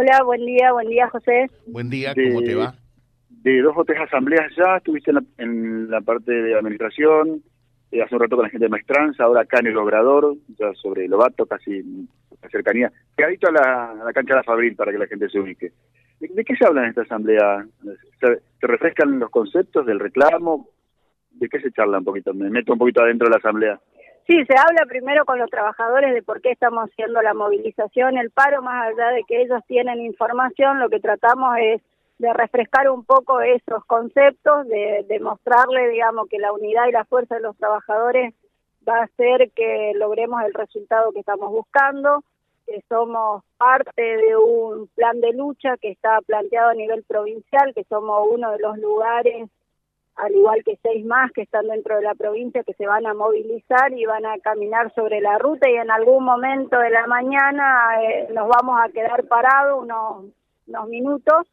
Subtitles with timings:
[0.00, 1.50] Hola, buen día, buen día, José.
[1.66, 2.74] Buen día, ¿cómo te va?
[3.28, 7.42] De dos o tres asambleas ya, estuviste en la, en la parte de administración,
[7.92, 10.72] eh, hace un rato con la gente de Maestranza, ahora acá en el Obrador, ya
[10.72, 11.82] sobre Lobato, casi
[12.40, 12.90] la cercanía.
[13.14, 15.28] ¿Qué ha dicho a la, a la cancha de la Fabril para que la gente
[15.28, 15.70] se ubique?
[16.18, 17.66] ¿De, de qué se habla en esta asamblea?
[18.20, 20.70] ¿Se, ¿Se refrescan los conceptos del reclamo?
[21.32, 22.32] ¿De qué se charla un poquito?
[22.32, 23.78] Me meto un poquito adentro de la asamblea.
[24.30, 28.30] Sí, se habla primero con los trabajadores de por qué estamos haciendo la movilización, el
[28.30, 31.82] paro, más allá de que ellos tienen información, lo que tratamos es
[32.18, 37.34] de refrescar un poco esos conceptos, de, mostrarle, digamos, que la unidad y la fuerza
[37.34, 38.32] de los trabajadores
[38.88, 42.22] va a hacer que logremos el resultado que estamos buscando,
[42.66, 47.82] que somos parte de un plan de lucha que está planteado a nivel provincial, que
[47.82, 49.50] somos uno de los lugares
[50.20, 53.14] al igual que seis más que están dentro de la provincia que se van a
[53.14, 58.02] movilizar y van a caminar sobre la ruta y en algún momento de la mañana
[58.02, 60.26] eh, nos vamos a quedar parados unos,
[60.66, 61.46] unos minutos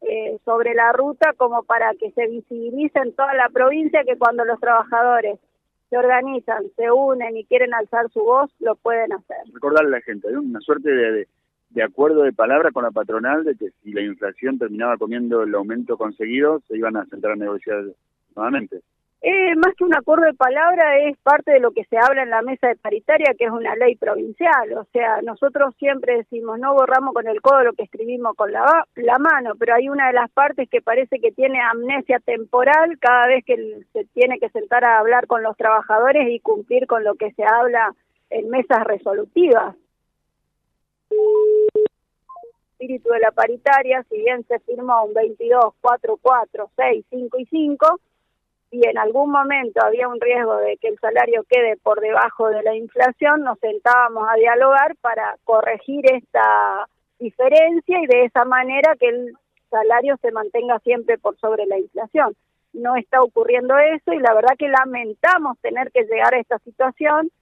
[0.00, 4.44] eh, sobre la ruta como para que se visibilice en toda la provincia que cuando
[4.44, 5.38] los trabajadores
[5.90, 9.38] se organizan, se unen y quieren alzar su voz, lo pueden hacer.
[9.52, 11.28] Recordarle a la gente, una suerte de, de,
[11.70, 15.54] de acuerdo de palabra con la patronal de que si la inflación terminaba comiendo el
[15.54, 17.84] aumento conseguido, se iban a sentar a negociar
[18.34, 18.80] nuevamente.
[19.20, 22.30] Eh, más que un acuerdo de palabra, es parte de lo que se habla en
[22.30, 24.72] la mesa de paritaria, que es una ley provincial.
[24.74, 28.86] O sea, nosotros siempre decimos, no borramos con el codo lo que escribimos con la,
[28.94, 33.26] la mano, pero hay una de las partes que parece que tiene amnesia temporal cada
[33.26, 37.16] vez que se tiene que sentar a hablar con los trabajadores y cumplir con lo
[37.16, 37.92] que se habla
[38.30, 39.74] en mesas resolutivas.
[42.78, 47.46] Espíritu de la paritaria, si bien se firmó un 22, 4, 4, 6, 5 y
[47.46, 48.00] 5,
[48.70, 52.62] si en algún momento había un riesgo de que el salario quede por debajo de
[52.62, 56.86] la inflación, nos sentábamos a dialogar para corregir esta
[57.18, 59.32] diferencia y de esa manera que el
[59.70, 62.36] salario se mantenga siempre por sobre la inflación.
[62.72, 67.32] No está ocurriendo eso y la verdad que lamentamos tener que llegar a esta situación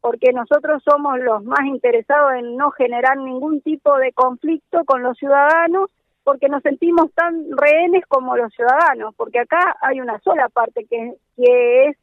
[0.00, 5.16] porque nosotros somos los más interesados en no generar ningún tipo de conflicto con los
[5.18, 5.90] ciudadanos
[6.24, 11.14] porque nos sentimos tan rehenes como los ciudadanos, porque acá hay una sola parte que,
[11.36, 11.96] que es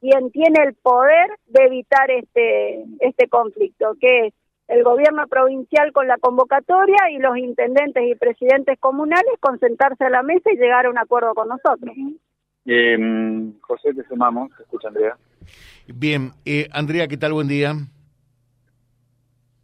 [0.00, 4.34] quien tiene el poder de evitar este, este conflicto, que es
[4.68, 10.10] el gobierno provincial con la convocatoria y los intendentes y presidentes comunales con sentarse a
[10.10, 11.94] la mesa y llegar a un acuerdo con nosotros.
[12.66, 12.96] Eh,
[13.60, 15.16] José, te sumamos, te escucha Andrea.
[15.86, 17.32] Bien, eh, Andrea, ¿qué tal?
[17.32, 17.74] Buen día.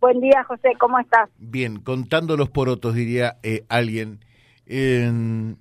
[0.00, 1.28] Buen día, José, ¿cómo estás?
[1.38, 4.20] Bien, contando los porotos, diría eh, alguien.
[4.66, 5.54] Eh,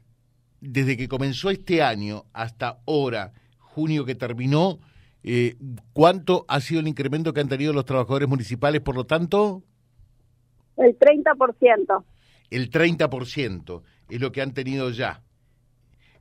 [0.61, 4.79] desde que comenzó este año hasta ahora, junio que terminó,
[5.23, 5.55] eh,
[5.93, 9.63] ¿cuánto ha sido el incremento que han tenido los trabajadores municipales, por lo tanto?
[10.77, 12.03] El 30%.
[12.49, 15.21] El 30% es lo que han tenido ya.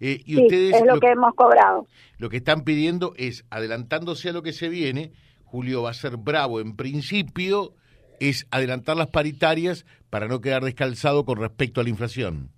[0.01, 1.87] Eh, y sí, ustedes es lo, lo, que hemos cobrado.
[2.19, 5.13] Lo que están pidiendo es, adelantándose a lo que se viene,
[5.45, 7.73] Julio va a ser bravo en principio,
[8.21, 12.51] es adelantar las paritarias para no quedar descalzado con respecto a la inflación.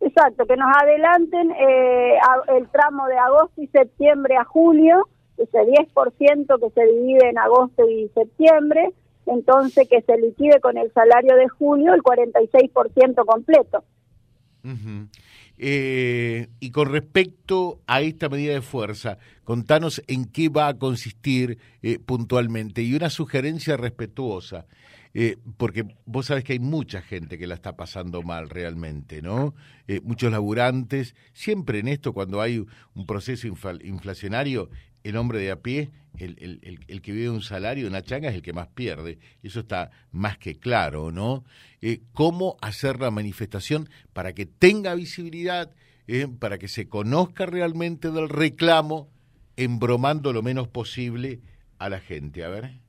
[0.00, 5.58] Exacto, que nos adelanten eh, a, el tramo de agosto y septiembre a julio, ese
[5.58, 8.92] 10% que se divide en agosto y septiembre,
[9.26, 13.84] entonces que se liquide con el salario de julio el 46% completo.
[14.64, 15.08] Uh -huh.
[15.58, 21.58] Eh, y con respecto a esta medida de fuerza, contanos en qué va a consistir
[21.82, 22.82] eh, puntualmente.
[22.82, 24.66] Y una sugerencia respetuosa,
[25.18, 29.54] eh, porque vos sabés que hay mucha gente que la está pasando mal realmente, ¿no?
[29.88, 34.68] Eh, muchos laburantes, siempre en esto cuando hay un proceso infl inflacionario,
[35.04, 38.28] el hombre de a pie, el, el, el, el, que vive un salario, una changa,
[38.28, 39.18] es el que más pierde.
[39.42, 41.44] Eso está más que claro, ¿no?
[41.80, 45.72] Eh, ¿Cómo hacer la manifestación para que tenga visibilidad,
[46.08, 49.08] eh, para que se conozca realmente del reclamo,
[49.56, 51.40] embromando lo menos posible
[51.78, 52.44] a la gente?
[52.44, 52.85] A ver.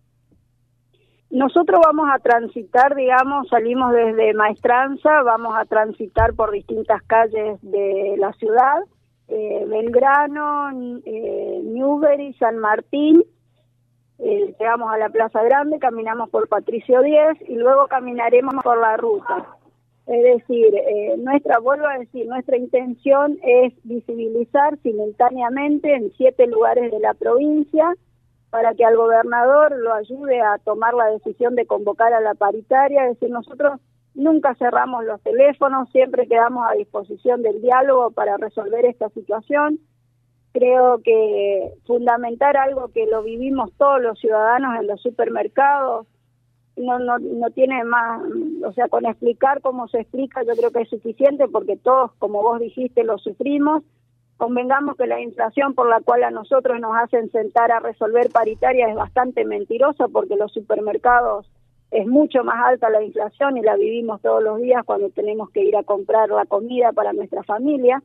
[1.29, 8.15] Nosotros vamos a transitar, digamos, salimos desde Maestranza, vamos a transitar por distintas calles de
[8.17, 8.83] la ciudad
[9.27, 10.69] eh, Belgrano,
[11.05, 13.23] eh, Newbery, San Martín,
[14.19, 18.97] eh, llegamos a la Plaza Grande, caminamos por Patricio 10 y luego caminaremos por la
[18.97, 19.47] ruta.
[20.07, 26.91] Es decir, eh, nuestra, vuelvo a decir, nuestra intención es visibilizar simultáneamente en siete lugares
[26.91, 27.93] de la provincia
[28.49, 33.05] para que al gobernador lo ayude a tomar la decisión de convocar a la paritaria.
[33.05, 33.79] Es decir, nosotros
[34.17, 39.77] Nunca cerramos los teléfonos, siempre quedamos a disposición del diálogo para resolver esta situación.
[40.53, 46.07] Creo que fundamentar algo que lo vivimos todos los ciudadanos en los supermercados,
[46.77, 48.23] no, no, no tiene más,
[48.65, 52.41] o sea, con explicar cómo se explica yo creo que es suficiente porque todos, como
[52.41, 53.83] vos dijiste, lo sufrimos.
[54.37, 58.87] Convengamos que la inflación por la cual a nosotros nos hacen sentar a resolver paritaria
[58.87, 61.49] es bastante mentirosa porque los supermercados
[61.89, 65.63] es mucho más alta la inflación y la vivimos todos los días cuando tenemos que
[65.63, 68.03] ir a comprar la comida para nuestra familia.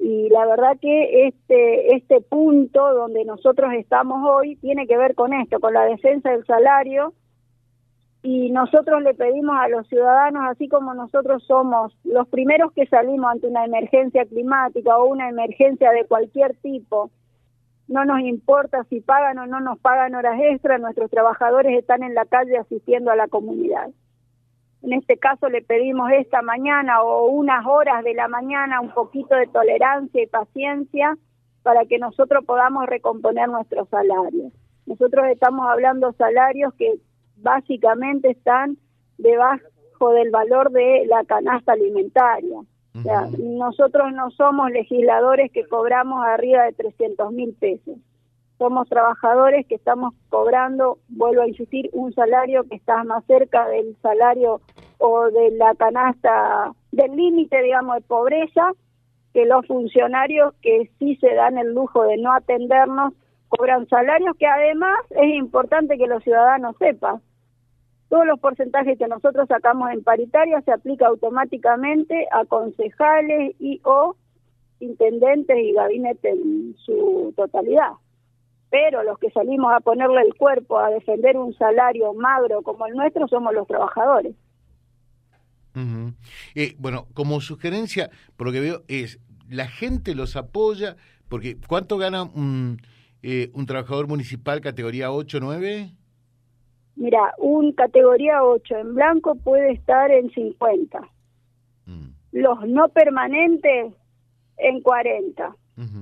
[0.00, 5.32] Y la verdad que este, este punto donde nosotros estamos hoy tiene que ver con
[5.32, 7.12] esto, con la defensa del salario,
[8.22, 13.30] y nosotros le pedimos a los ciudadanos, así como nosotros somos los primeros que salimos
[13.30, 17.10] ante una emergencia climática o una emergencia de cualquier tipo,
[17.86, 22.14] no nos importa si pagan o no nos pagan horas extras, nuestros trabajadores están en
[22.14, 23.88] la calle asistiendo a la comunidad.
[24.82, 29.34] En este caso le pedimos esta mañana o unas horas de la mañana un poquito
[29.36, 31.16] de tolerancia y paciencia
[31.62, 34.52] para que nosotros podamos recomponer nuestros salarios.
[34.86, 36.94] Nosotros estamos hablando salarios que
[37.40, 38.78] básicamente están
[39.16, 42.58] debajo del valor de la canasta alimentaria.
[42.58, 47.96] o sea, nosotros no somos legisladores que cobramos arriba de 300 mil pesos.
[48.58, 53.96] Somos trabajadores que estamos cobrando, vuelvo a insistir, un salario que está más cerca del
[54.02, 54.60] salario
[54.98, 58.72] o de la canasta, del límite, digamos, de pobreza,
[59.32, 63.12] que los funcionarios que sí se dan el lujo de no atendernos
[63.48, 67.20] cobran salarios que además es importante que los ciudadanos sepan
[68.08, 74.16] todos los porcentajes que nosotros sacamos en paritaria se aplica automáticamente a concejales y o
[74.80, 77.92] intendentes y gabinete en su totalidad.
[78.70, 82.94] Pero los que salimos a ponerle el cuerpo a defender un salario magro como el
[82.94, 84.34] nuestro somos los trabajadores.
[86.56, 90.96] Eh, bueno, como sugerencia, por lo que veo es, la gente los apoya,
[91.28, 92.82] porque ¿cuánto gana un,
[93.22, 95.97] eh, un trabajador municipal categoría 8, 9?
[96.98, 101.00] Mira, un categoría 8 en blanco puede estar en 50.
[101.86, 102.08] Mm.
[102.32, 103.94] Los no permanentes
[104.58, 105.54] en 40.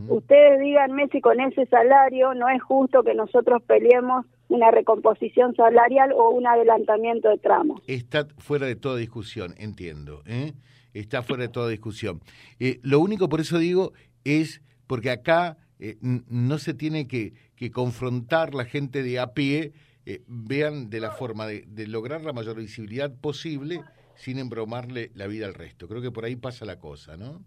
[0.09, 6.13] Ustedes díganme si con ese salario no es justo que nosotros peleemos una recomposición salarial
[6.13, 7.83] o un adelantamiento de tramos.
[7.87, 10.23] Está fuera de toda discusión, entiendo.
[10.25, 10.55] ¿eh?
[10.95, 12.23] Está fuera de toda discusión.
[12.59, 13.93] Eh, lo único, por eso digo,
[14.25, 19.75] es porque acá eh, no se tiene que, que confrontar la gente de a pie
[20.07, 23.81] eh, vean de la forma de, lograr la mayor visibilidad posible
[24.15, 25.89] sin embromarle la vida al resto.
[25.89, 27.41] Creo que por ahí pasa la cosa, ¿no?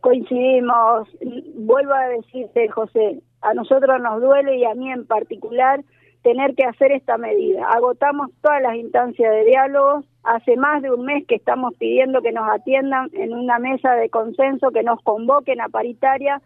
[0.00, 1.08] Coincidimos.
[1.54, 5.84] Vuelvo a decirte, José, a nosotros nos duele y a mí en particular
[6.22, 7.66] tener que hacer esta medida.
[7.68, 10.04] Agotamos todas las instancias de diálogo.
[10.22, 14.08] Hace más de un mes que estamos pidiendo que nos atiendan en una mesa de
[14.08, 16.40] consenso, que nos convoquen a paritaria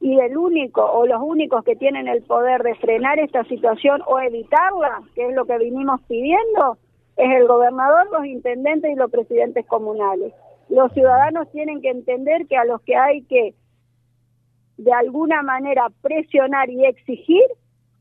[0.00, 4.18] y el único o los únicos que tienen el poder de frenar esta situación o
[4.18, 6.78] evitarla, que es lo que vinimos pidiendo,
[7.16, 10.32] es el gobernador, los intendentes y los presidentes comunales.
[10.70, 13.54] Los ciudadanos tienen que entender que a los que hay que
[14.78, 17.44] de alguna manera presionar y exigir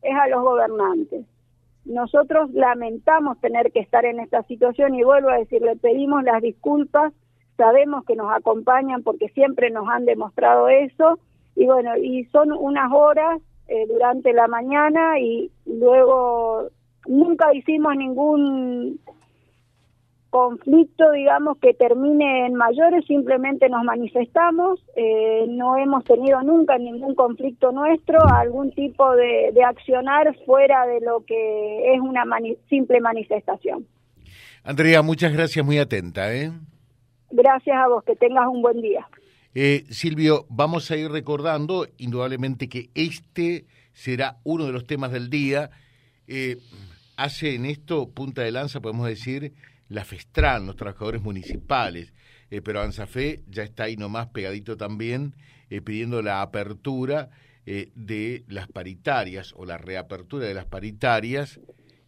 [0.01, 1.25] es a los gobernantes.
[1.83, 6.41] Nosotros lamentamos tener que estar en esta situación y vuelvo a decir, le pedimos las
[6.41, 7.11] disculpas,
[7.57, 11.19] sabemos que nos acompañan porque siempre nos han demostrado eso,
[11.59, 16.69] y bueno, y son unas horas eh, durante la mañana y luego
[17.05, 18.97] nunca hicimos ningún
[20.29, 27.13] conflicto, digamos, que termine en mayores, simplemente nos manifestamos, eh, no hemos tenido nunca ningún
[27.13, 32.23] conflicto nuestro, algún tipo de, de accionar fuera de lo que es una
[32.69, 33.85] simple manifestación.
[34.63, 36.33] Andrea, muchas gracias, muy atenta.
[36.33, 36.51] ¿eh?
[37.31, 39.05] Gracias a vos, que tengas un buen día.
[39.55, 45.31] Eh, Silvio, vamos a ir recordando indudablemente que este será uno de los temas del
[45.31, 45.71] día.
[46.27, 46.57] Eh,
[47.15, 49.53] hace en esto punta de lanza, podemos decir,
[49.87, 52.13] la FESTRAN, los trabajadores municipales,
[52.51, 55.33] eh, pero ANSAFE ya está ahí nomás pegadito también,
[55.83, 57.29] pidiendo la apertura
[57.65, 61.59] de las paritarias o la reapertura de las paritarias,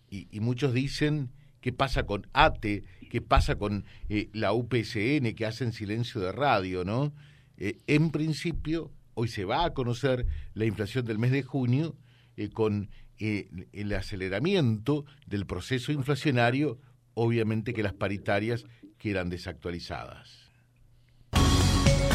[0.10, 1.30] y muchos dicen
[1.62, 3.86] qué pasa con ATE, qué pasa con
[4.34, 7.14] la UPSN, que hacen silencio de radio, ¿no?
[7.58, 11.96] Eh, en principio, hoy se va a conocer la inflación del mes de junio
[12.36, 12.90] eh, con
[13.20, 16.80] eh, el aceleramiento del proceso inflacionario,
[17.14, 18.66] obviamente que las paritarias
[18.98, 20.51] quedan desactualizadas